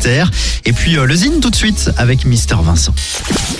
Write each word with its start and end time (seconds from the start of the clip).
Terre. 0.00 0.30
Et 0.64 0.72
puis 0.72 0.96
euh, 0.96 1.04
le 1.04 1.14
Zine 1.14 1.40
tout 1.40 1.50
de 1.50 1.56
suite 1.56 1.90
avec 1.96 2.24
Mister 2.24 2.56
Vincent. 2.62 2.94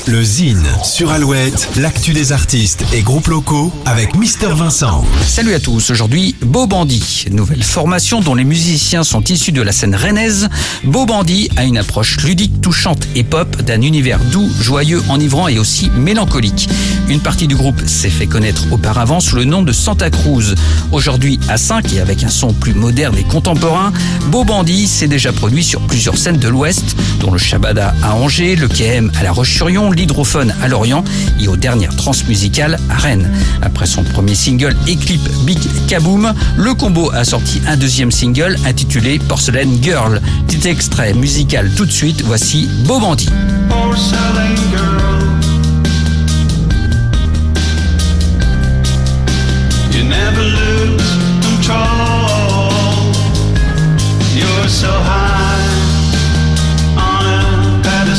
Le 0.07 0.23
Zine 0.23 0.67
sur 0.85 1.11
Alouette, 1.11 1.69
l'actu 1.77 2.13
des 2.13 2.33
artistes 2.33 2.85
et 2.93 3.03
groupes 3.03 3.29
locaux 3.29 3.73
avec 3.85 4.15
Mister 4.17 4.49
Vincent. 4.55 5.05
Salut 5.27 5.55
à 5.55 5.61
tous, 5.61 5.91
aujourd'hui 5.91 6.35
Beau 6.41 6.67
Bandit, 6.67 7.27
nouvelle 7.31 7.63
formation 7.63 8.21
dont 8.21 8.35
les 8.35 8.45
musiciens 8.45 9.05
sont 9.05 9.23
issus 9.25 9.53
de 9.53 9.63
la 9.63 9.73
scène 9.73 9.95
rennaise. 9.95 10.49
Beau 10.85 11.07
Bandit 11.07 11.51
a 11.57 11.65
une 11.65 11.79
approche 11.79 12.19
ludique, 12.23 12.61
touchante 12.61 13.07
et 13.15 13.25
pop 13.25 13.63
d'un 13.63 13.83
univers 13.83 14.19
doux, 14.33 14.49
joyeux, 14.61 15.03
enivrant 15.09 15.49
et 15.49 15.59
aussi 15.59 15.91
mélancolique. 15.91 16.69
Une 17.09 17.21
partie 17.21 17.47
du 17.47 17.57
groupe 17.57 17.81
s'est 17.87 18.11
fait 18.11 18.27
connaître 18.27 18.65
auparavant 18.71 19.21
sous 19.21 19.37
le 19.37 19.45
nom 19.45 19.63
de 19.63 19.73
Santa 19.73 20.11
Cruz. 20.11 20.55
Aujourd'hui 20.93 21.39
à 21.49 21.57
5 21.57 21.93
et 21.95 22.01
avec 22.01 22.23
un 22.25 22.29
son 22.29 22.53
plus 22.53 22.75
moderne 22.75 23.17
et 23.19 23.25
contemporain, 23.25 23.93
Beau 24.27 24.45
Bandit 24.45 24.87
s'est 24.87 25.09
déjà 25.09 25.33
produit 25.33 25.65
sur 25.65 25.81
plusieurs 25.83 26.17
scènes 26.17 26.39
de 26.39 26.49
l'Ouest, 26.49 26.88
dont 27.21 27.31
le 27.31 27.39
Shabada 27.39 27.95
à 28.03 28.15
Angers, 28.15 28.57
le 28.57 28.69
KM 28.69 29.11
à 29.19 29.23
La 29.23 29.33
Roche-sur-Yon, 29.33 29.93
l'Hydrophone 29.93 30.55
à 30.63 30.69
Lorient 30.69 31.05
et 31.41 31.49
aux 31.49 31.57
dernières 31.57 31.97
transmusicales 31.97 32.79
à 32.91 32.97
Rennes. 32.97 33.31
Après 33.63 33.87
son 33.87 34.03
premier 34.03 34.35
single 34.35 34.77
et 34.87 34.97
clip 34.97 35.21
Big 35.45 35.59
Kaboom, 35.89 36.33
le 36.57 36.75
combo 36.75 37.11
a 37.13 37.25
sorti 37.25 37.61
un 37.67 37.77
deuxième 37.77 38.11
single 38.11 38.57
intitulé 38.67 39.19
Porcelain 39.19 39.69
Girl. 39.83 40.21
Petit 40.47 40.69
extrait 40.69 41.15
musical 41.15 41.71
tout 41.77 41.87
de 41.87 41.93
suite, 41.93 42.23
voici 42.23 42.69
Beau 42.85 43.01
Bandit. 43.01 43.29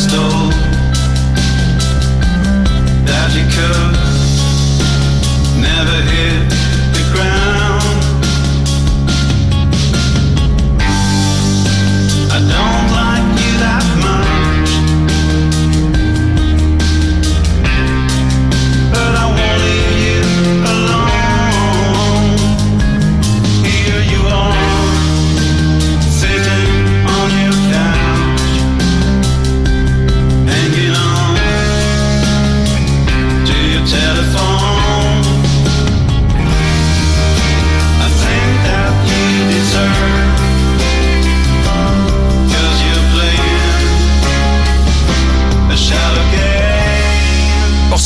A 0.08 0.49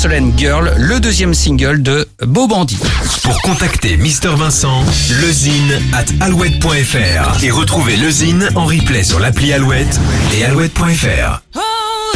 Porcelain 0.04 0.34
Girl, 0.36 0.74
le 0.76 1.00
deuxième 1.00 1.34
single 1.34 1.82
de 1.82 2.06
Beau 2.26 2.46
Bandit. 2.46 2.78
Pour 3.24 3.42
contacter 3.42 3.96
Mister 3.96 4.32
Vincent, 4.36 4.84
lezine 5.22 5.80
at 5.94 6.04
alouette.fr 6.20 7.42
et 7.42 7.52
retrouver 7.52 7.96
le 7.96 8.10
Zine 8.12 8.50
en 8.56 8.66
replay 8.66 9.06
sur 9.06 9.22
l'appli 9.22 9.54
Alouette 9.54 9.98
et 10.38 10.44
alouette.fr. 10.44 11.44
Oh, 11.56 11.60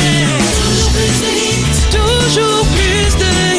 yeah. 0.01 0.27
toujours 1.89 2.67
plus 2.75 3.15
de 3.19 3.56